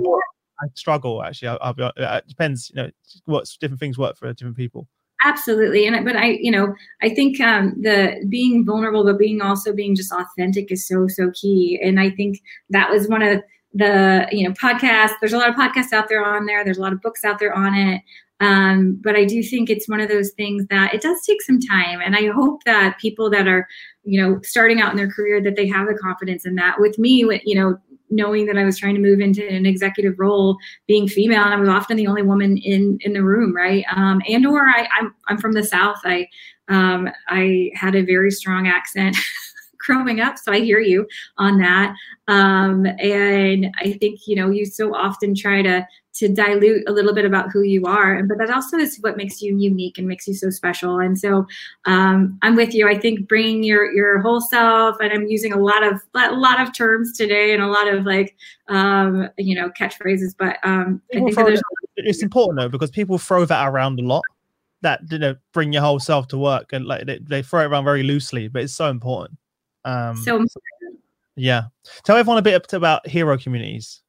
[0.61, 1.49] I struggle actually.
[1.49, 2.71] I'll, I'll be, uh, it depends.
[2.75, 2.89] You know,
[3.25, 4.87] what different things work for different people.
[5.25, 9.73] absolutely and but i you know i think um the being vulnerable but being also
[9.73, 13.41] being just authentic is so so key and i think that was one of
[13.73, 16.81] the you know podcasts there's a lot of podcasts out there on there there's a
[16.81, 18.01] lot of books out there on it
[18.41, 21.59] um, but i do think it's one of those things that it does take some
[21.59, 23.67] time and i hope that people that are
[24.03, 26.97] you know starting out in their career that they have the confidence in that with
[26.97, 27.77] me you know
[28.09, 31.57] knowing that i was trying to move into an executive role being female and i
[31.57, 33.85] was often the only woman in in the room right?
[33.95, 35.97] Um, and or I, i'm i'm from the south.
[36.05, 36.27] I
[36.69, 39.17] um, i had a very strong accent
[39.79, 41.93] growing up so i hear you on that.
[42.27, 45.85] Um, and i think you know you so often try to
[46.19, 49.17] to dilute a little bit about who you are and but that also is what
[49.17, 51.45] makes you unique and makes you so special and so
[51.85, 55.59] um, i'm with you i think bringing your your whole self and i'm using a
[55.59, 58.35] lot of a lot of terms today and a lot of like
[58.67, 62.69] um, you know catchphrases but um, i think that throw there's that- it's important though
[62.69, 64.23] because people throw that around a lot.
[64.81, 67.65] That you know, bring your whole self to work, and like they, they throw it
[67.65, 69.37] around very loosely, but it's so important.
[69.83, 70.45] Um, so
[71.35, 71.63] yeah,
[72.03, 74.01] tell everyone a bit about hero communities.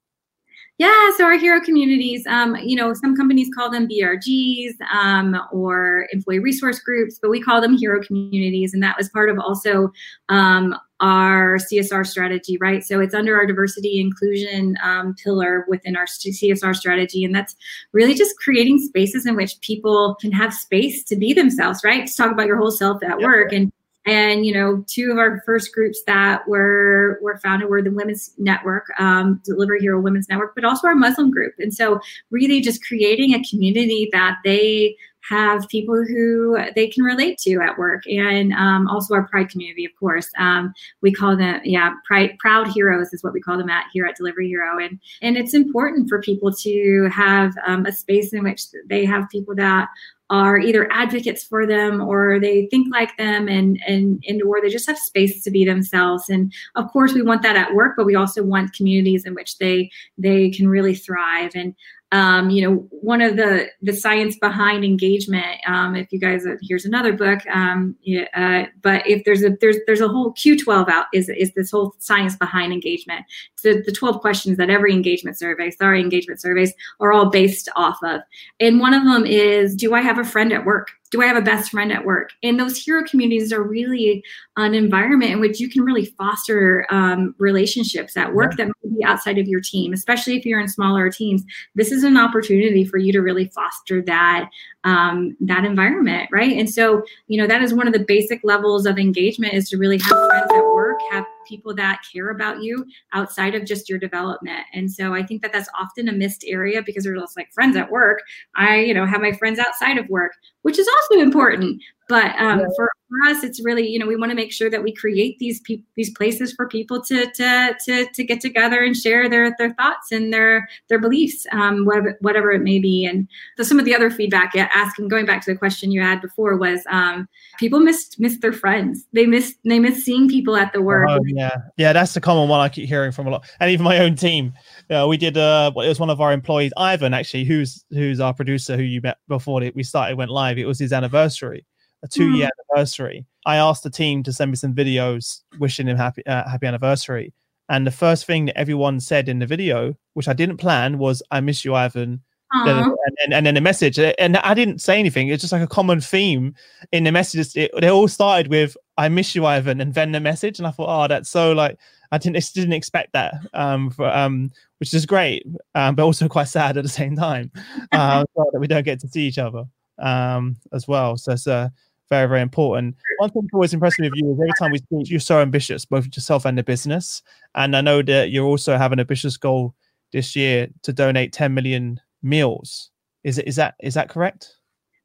[0.81, 6.07] Yeah, so our hero communities, um, you know, some companies call them BRGs um, or
[6.11, 8.73] employee resource groups, but we call them hero communities.
[8.73, 9.93] And that was part of also
[10.31, 12.83] um, our CSR strategy, right?
[12.83, 17.27] So it's under our diversity inclusion um, pillar within our CSR strategy.
[17.27, 17.55] And that's
[17.93, 22.07] really just creating spaces in which people can have space to be themselves, right?
[22.07, 23.27] To talk about your whole self at Yeah.
[23.27, 23.53] work.
[23.53, 23.71] And
[24.07, 28.33] and you know, two of our first groups that were were founded were the Women's
[28.39, 31.55] Network, um, Delivery Hero Women's Network, but also our Muslim group.
[31.59, 34.97] And so, really, just creating a community that they
[35.29, 39.85] have people who they can relate to at work, and um, also our Pride community,
[39.85, 40.31] of course.
[40.39, 44.07] Um, we call them, yeah, Pride Proud Heroes is what we call them at here
[44.07, 48.43] at Delivery Hero, and and it's important for people to have um, a space in
[48.43, 49.89] which they have people that
[50.31, 54.69] are either advocates for them or they think like them and and and or they
[54.69, 56.29] just have space to be themselves.
[56.29, 59.59] And of course we want that at work but we also want communities in which
[59.59, 61.51] they they can really thrive.
[61.57, 61.75] And
[62.13, 66.85] um, you know one of the the science behind engagement um, if you guys here's
[66.85, 71.07] another book um, yeah, uh, but if there's a there's there's a whole q12 out
[71.15, 73.25] is is this whole science behind engagement
[73.63, 77.99] the, the 12 questions that every engagement survey sorry engagement surveys are all based off
[78.03, 78.21] of
[78.59, 80.91] and one of them is Do I have a friend at work?
[81.11, 82.31] Do I have a best friend at work?
[82.43, 84.23] And those hero communities are really
[84.57, 89.05] an environment in which you can really foster um, relationships at work that may be
[89.05, 91.43] outside of your team, especially if you're in smaller teams.
[91.75, 94.49] This is an opportunity for you to really foster that
[94.85, 96.57] um, that environment, right?
[96.57, 99.77] And so, you know, that is one of the basic levels of engagement is to
[99.77, 103.99] really have friends at work, have people that care about you outside of just your
[103.99, 104.65] development.
[104.73, 107.77] And so I think that that's often a missed area because they're just like friends
[107.77, 108.23] at work.
[108.55, 111.83] I, you know, have my friends outside of work, which is also important.
[112.09, 112.67] But um, Yeah.
[112.77, 112.91] for,
[113.29, 115.83] us, it's really, you know, we want to make sure that we create these pe-
[115.97, 120.13] these places for people to to to to get together and share their their thoughts
[120.13, 123.05] and their their beliefs, um, whatever, whatever it may be.
[123.05, 123.27] And
[123.57, 126.57] so some of the other feedback, asking going back to the question you had before
[126.57, 129.07] was um, people missed missed their friends.
[129.13, 131.09] They missed they missed seeing people at the work.
[131.11, 133.85] Oh, yeah, yeah, that's the common one I keep hearing from a lot, and even
[133.85, 134.53] my own team.
[134.91, 135.37] Uh, we did.
[135.37, 138.83] Uh, well, it was one of our employees, Ivan, actually, who's who's our producer, who
[138.83, 140.59] you met before we started went live.
[140.59, 141.65] It was his anniversary,
[142.03, 143.27] a two-year anniversary.
[143.47, 147.33] I asked the team to send me some videos wishing him happy uh, happy anniversary,
[147.69, 151.23] and the first thing that everyone said in the video, which I didn't plan, was
[151.31, 152.67] "I miss you, Ivan." Aw.
[152.67, 155.69] and, and, and then the message and i didn't say anything it's just like a
[155.69, 156.53] common theme
[156.91, 160.19] in the messages it, they all started with i miss you ivan and then the
[160.19, 161.79] message and i thought oh that's so like
[162.11, 166.49] i didn't didn't expect that um for, um which is great um but also quite
[166.49, 169.65] sad at the same time so that we don't get to see each other
[170.01, 171.69] um as well so it's uh
[172.09, 174.79] very very important one thing that's always impressed me with you is every time we
[174.79, 177.23] speak you're so ambitious both yourself and the business
[177.55, 179.73] and i know that you also have an ambitious goal
[180.11, 182.91] this year to donate 10 million meals.
[183.25, 184.57] Is it is that is that correct?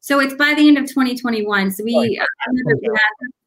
[0.06, 1.72] So it's by the end of 2021.
[1.72, 2.20] So we, Sorry.
[2.20, 2.26] uh,
[2.80, 3.00] yeah,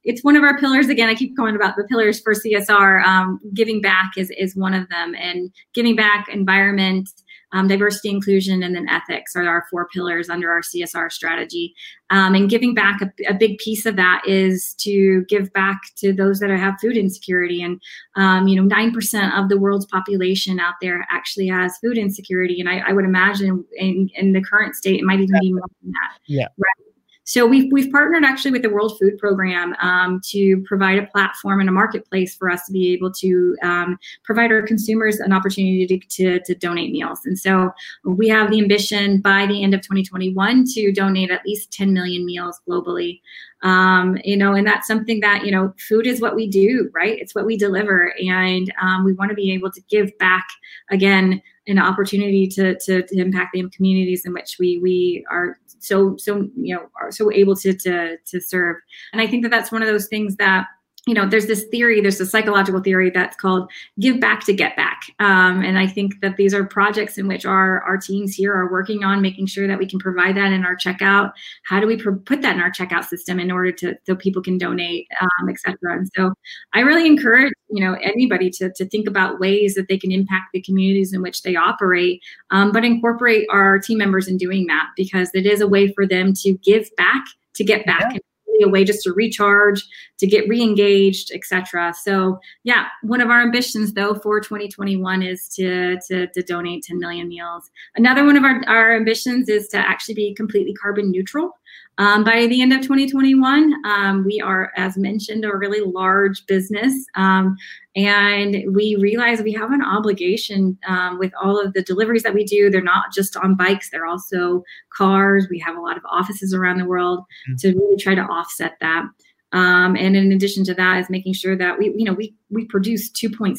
[0.03, 0.89] it's one of our pillars.
[0.89, 3.05] Again, I keep going about the pillars for CSR.
[3.05, 7.09] Um, giving back is is one of them, and giving back, environment,
[7.53, 11.75] um, diversity, inclusion, and then ethics are our four pillars under our CSR strategy.
[12.11, 16.13] Um, and giving back, a, a, big piece of that is to give back to
[16.13, 17.63] those that have food insecurity.
[17.63, 17.81] And
[18.17, 22.61] um, you know, nine percent of the world's population out there actually has food insecurity,
[22.61, 25.65] and I, I would imagine in, in the current state, it might even be more
[25.83, 26.19] than that.
[26.27, 26.49] Yeah.
[26.57, 26.88] Right?
[27.29, 31.61] So we've, we've partnered actually with the World Food Program um, to provide a platform
[31.61, 35.87] and a marketplace for us to be able to um, provide our consumers an opportunity
[35.87, 37.21] to, to, to donate meals.
[37.27, 37.71] And so
[38.03, 42.25] we have the ambition by the end of 2021 to donate at least 10 million
[42.25, 43.21] meals globally.
[43.63, 47.19] Um, you know, and that's something that, you know, food is what we do, right?
[47.19, 48.15] It's what we deliver.
[48.27, 50.47] And um, we want to be able to give back
[50.91, 56.17] again an opportunity to, to, to impact the communities in which we we are so
[56.17, 58.77] so you know are so able to to to serve.
[59.13, 60.67] And i think that that's one of those things that
[61.09, 64.77] you know there's this theory there's a psychological theory that's called give back to get
[64.77, 65.01] back.
[65.19, 68.71] Um, and i think that these are projects in which our our teams here are
[68.71, 71.33] working on making sure that we can provide that in our checkout.
[71.65, 74.43] How do we pr- put that in our checkout system in order to so people
[74.43, 76.33] can donate um, etc and so
[76.75, 80.47] i really encourage you know anybody to, to think about ways that they can impact
[80.53, 84.89] the communities in which they operate um, but incorporate our team members in doing that
[84.97, 88.19] because it is a way for them to give back to get back yeah
[88.63, 89.85] a way just to recharge,
[90.19, 91.95] to get re-engaged, etc.
[92.03, 96.99] So yeah, one of our ambitions though for 2021 is to, to, to donate 10
[96.99, 97.71] million meals.
[97.97, 101.58] Another one of our, our ambitions is to actually be completely carbon neutral.
[101.99, 106.95] Um, by the end of 2021, um, we are, as mentioned, a really large business.
[107.17, 107.57] Um,
[107.97, 112.45] and we realize we have an obligation um, with all of the deliveries that we
[112.45, 112.71] do.
[112.71, 114.63] They're not just on bikes, they're also
[114.97, 115.49] cars.
[115.51, 117.57] We have a lot of offices around the world mm-hmm.
[117.57, 119.05] to really try to offset that.
[119.53, 122.67] Um, and in addition to that, is making sure that we, you know, we we
[122.67, 123.59] produce 2.6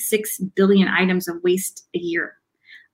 [0.56, 2.39] billion items of waste a year.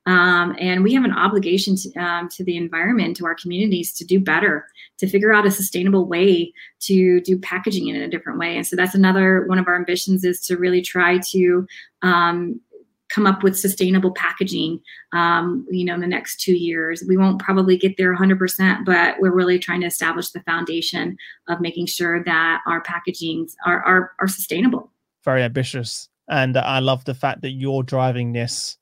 [0.05, 4.05] Um, and we have an obligation to, um, to the environment, to our communities, to
[4.05, 4.67] do better,
[4.99, 8.55] to figure out a sustainable way to do packaging in a different way.
[8.55, 11.67] And so that's another one of our ambitions is to really try to
[12.03, 12.61] um,
[13.09, 14.79] come up with sustainable packaging.
[15.11, 19.15] Um, you know, in the next two years, we won't probably get there 100%, but
[19.19, 24.11] we're really trying to establish the foundation of making sure that our packagings are are,
[24.19, 24.91] are sustainable.
[25.23, 28.77] Very ambitious, and I love the fact that you're driving this.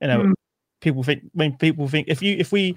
[0.00, 0.32] You know, mm
[0.80, 2.76] people think when people think if you if we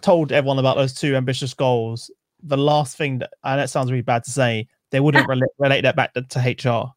[0.00, 2.10] told everyone about those two ambitious goals,
[2.42, 5.80] the last thing that and that sounds really bad to say, they wouldn't relate, relate
[5.82, 6.92] that back to, to, HR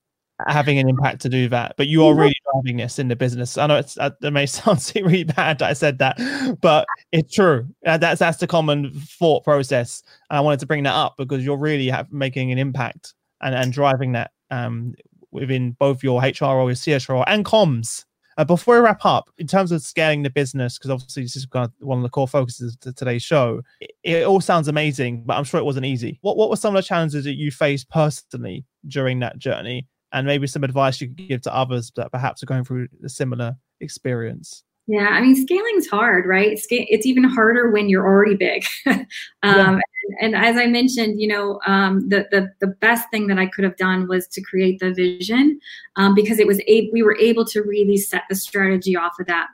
[0.47, 1.75] having an impact to do that.
[1.77, 3.57] But you are really driving this in the business.
[3.57, 6.17] I know it's uh, it may sound really bad that I said that,
[6.61, 7.67] but it's true.
[7.83, 10.03] That's that's the common thought process.
[10.29, 13.55] And I wanted to bring that up because you're really have, making an impact and
[13.55, 14.93] and driving that um
[15.31, 18.05] within both your HR or your CSR and comms
[18.37, 21.45] uh, before we wrap up, in terms of scaling the business, because obviously this is
[21.45, 25.23] kind of one of the core focuses of today's show, it, it, all sounds amazing,
[25.25, 26.19] but I'm sure it wasn't easy.
[26.21, 30.27] What What were some of the challenges that you faced personally during that journey, and
[30.27, 33.55] maybe some advice you could give to others that perhaps are going through a similar
[33.79, 34.63] experience?
[34.87, 36.59] Yeah, I mean, scaling's hard, right?
[36.69, 38.65] It's even harder when you're already big.
[38.85, 39.05] um,
[39.43, 39.79] yeah.
[40.19, 43.63] And, as I mentioned, you know, um, the, the the best thing that I could
[43.63, 45.59] have done was to create the vision,
[45.95, 49.27] um, because it was a, we were able to really set the strategy off of
[49.27, 49.47] that.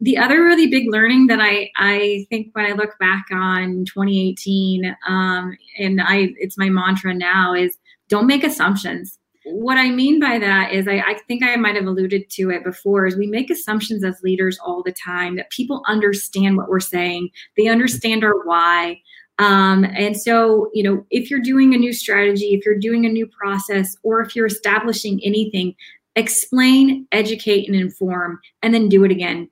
[0.00, 4.96] The other really big learning that I I think when I look back on 2018,
[5.06, 7.76] um, and I it's my mantra now is
[8.08, 11.86] don't make assumptions what I mean by that is I, I, think I might have
[11.86, 15.82] alluded to it before is we make assumptions as leaders all the time that people
[15.88, 17.30] understand what we're saying.
[17.56, 19.00] They understand our why.
[19.42, 23.08] Um, and so, you know, if you're doing a new strategy, if you're doing a
[23.08, 25.74] new process, or if you're establishing anything,
[26.14, 29.50] explain, educate, and inform, and then do it again.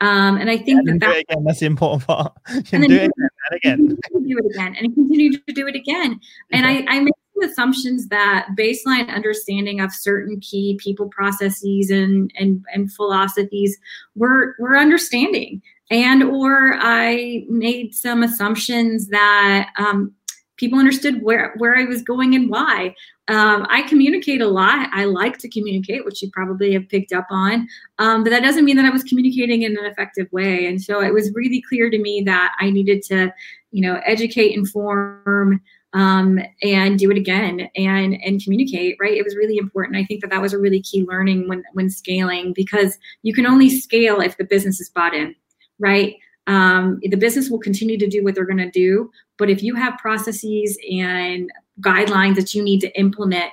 [0.00, 2.32] Um, and I think yeah, that, that again, that's the important part.
[2.54, 3.10] You can do it
[3.52, 3.86] again.
[3.86, 6.20] Do it again and continue to do it again.
[6.52, 7.14] And I, I make
[7.44, 13.76] assumptions that baseline understanding of certain key people processes and and, and philosophies
[14.14, 15.60] were were understanding
[15.92, 20.12] and or i made some assumptions that um,
[20.56, 22.94] people understood where where i was going and why.
[23.28, 24.88] Um, i communicate a lot.
[24.92, 27.68] I like to communicate which you probably have picked up on.
[27.98, 30.66] Um, but that doesn't mean that i was communicating in an effective way.
[30.66, 33.32] And so it was really clear to me that i needed to
[33.70, 35.60] you know educate inform
[35.94, 39.16] um, and do it again and and communicate right?
[39.16, 39.96] It was really important.
[39.96, 43.46] I think that that was a really key learning when when scaling because you can
[43.46, 45.34] only scale if the business is bought in
[45.78, 46.16] right?
[46.46, 49.74] Um, the business will continue to do what they're going to do but if you
[49.74, 51.50] have processes and
[51.80, 53.50] guidelines that you need to implement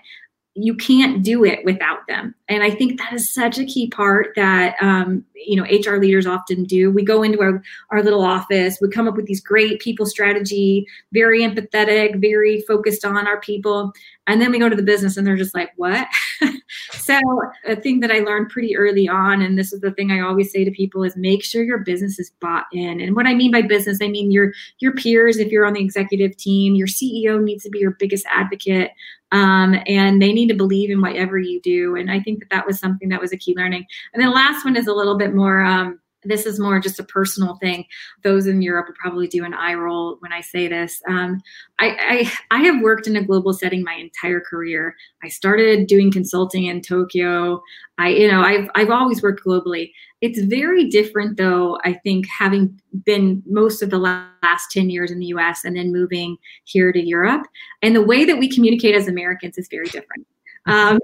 [0.56, 2.36] you can't do it without them.
[2.50, 6.28] And i think that is such a key part that um, you know hr leaders
[6.28, 6.92] often do.
[6.92, 10.86] We go into our, our little office we come up with these great people strategy
[11.14, 13.94] very empathetic very focused on our people
[14.30, 16.08] and then we go to the business and they're just like what?
[16.92, 17.20] So
[17.66, 20.52] a thing that i learned pretty early on and this is the thing i always
[20.52, 23.02] say to people is make sure your business is bought in.
[23.02, 25.82] And what i mean by business i mean your your peers if you're on the
[25.82, 28.92] executive team your ceo needs to be your biggest advocate
[29.32, 31.96] um, and they need to believe in whatever you do.
[31.96, 33.86] And i think that that was something that was a key learning.
[34.14, 37.00] And then the last one is a little bit more um, this is more just
[37.00, 37.86] a personal thing.
[38.24, 41.02] Those in Europe will probably do an eye roll when I say this.
[41.08, 41.42] Um,
[41.80, 44.96] I, I, I have worked in a global setting my entire career.
[45.24, 47.62] I started doing consulting in Tokyo.
[47.98, 49.92] I you know I've I've always worked globally.
[50.22, 51.78] It's very different though.
[51.84, 55.64] I think having been most of the last ten years in the U.S.
[55.64, 57.46] and then moving here to Europe,
[57.82, 60.26] and the way that we communicate as Americans is very different.
[60.70, 61.00] Um,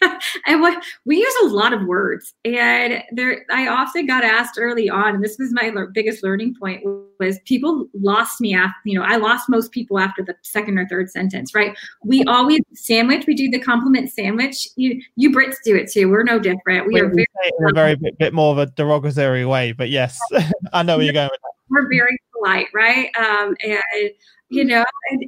[0.46, 4.88] and what we use a lot of words, and there I often got asked early
[4.88, 6.82] on, and this was my le- biggest learning point
[7.18, 10.86] was people lost me after you know I lost most people after the second or
[10.88, 11.54] third sentence.
[11.54, 11.76] Right?
[12.04, 13.26] We always sandwich.
[13.26, 14.68] We do the compliment sandwich.
[14.76, 16.08] You you Brits do it too.
[16.08, 16.86] We're no different.
[16.86, 17.26] We, we are very,
[17.58, 20.18] in a very bit, bit, more of a derogatory way, but yes,
[20.72, 21.52] I know where you're going with that.
[21.70, 23.14] We're very polite, right?
[23.16, 24.10] Um, and
[24.50, 24.84] you know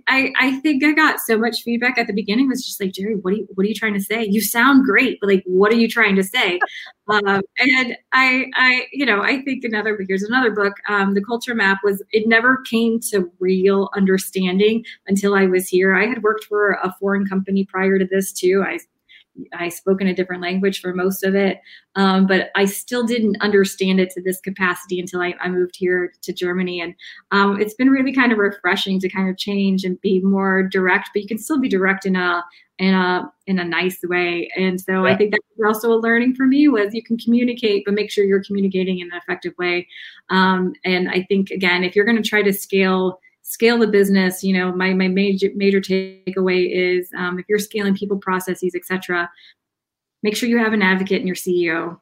[0.08, 3.14] I, I think i got so much feedback at the beginning was just like jerry
[3.16, 4.24] what are you what are you trying to say?
[4.24, 6.58] You sound great but like what are you trying to say?
[7.10, 11.56] Um, and i i you know i think another here's another book um, the culture
[11.56, 15.96] map was it never came to real understanding until i was here.
[15.96, 18.62] I had worked for a foreign company prior to this too.
[18.64, 18.78] I
[19.52, 21.60] I spoke in a different language for most of it,
[21.96, 26.12] um, but I still didn't understand it to this capacity until I, I moved here
[26.22, 26.80] to Germany.
[26.80, 26.94] And
[27.30, 31.10] um, it's been really kind of refreshing to kind of change and be more direct,
[31.12, 32.44] but you can still be direct in a
[32.78, 34.50] in a in a nice way.
[34.56, 35.12] And so yeah.
[35.12, 38.24] I think that's also a learning for me was you can communicate, but make sure
[38.24, 39.86] you're communicating in an effective way.
[40.30, 43.20] Um, and I think again, if you're going to try to scale
[43.50, 47.94] scale the business you know my, my major major takeaway is um, if you're scaling
[47.94, 49.28] people processes etc
[50.22, 51.98] make sure you have an advocate in your ceo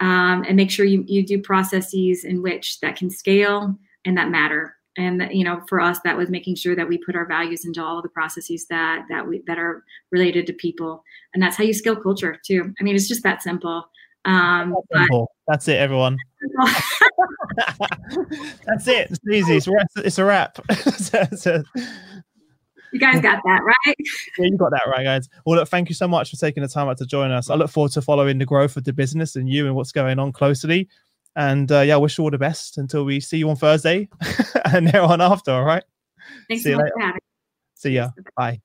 [0.00, 3.74] um, and make sure you, you do processes in which that can scale
[4.04, 4.76] and that matter.
[4.96, 7.82] And you know for us that was making sure that we put our values into
[7.82, 9.82] all the processes that that we that are
[10.12, 11.02] related to people.
[11.32, 12.72] And that's how you scale culture too.
[12.78, 13.84] I mean it's just that simple
[14.24, 16.16] um, that's, but, that's it everyone
[18.66, 19.10] That's it.
[19.10, 19.56] It's easy.
[19.56, 20.58] It's, it's a wrap.
[20.70, 20.76] you
[23.00, 23.96] guys got that right.
[24.38, 25.28] Yeah, you got that right, guys.
[25.44, 27.50] Well, look, thank you so much for taking the time out to join us.
[27.50, 30.18] I look forward to following the growth of the business and you and what's going
[30.18, 30.88] on closely.
[31.36, 34.08] And uh, yeah, I wish you all the best until we see you on Thursday
[34.72, 35.50] and there on after.
[35.50, 35.84] All right.
[36.48, 37.20] Thanks see so much for having.
[37.74, 38.10] See ya.
[38.36, 38.60] Bye.